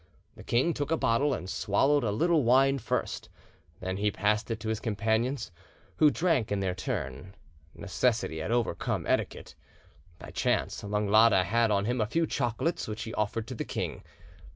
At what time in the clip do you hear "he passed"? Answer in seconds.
3.97-4.49